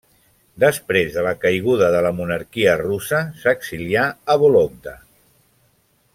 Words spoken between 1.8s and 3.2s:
de la monarquia russa